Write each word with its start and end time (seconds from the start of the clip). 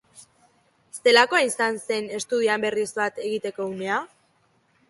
Zelakoa 1.01 1.41
izan 1.49 1.77
zen 1.81 2.09
estudioan 2.21 2.65
berriz 2.67 2.89
bat 3.01 3.23
egiteko 3.27 3.73
unea? 3.77 4.01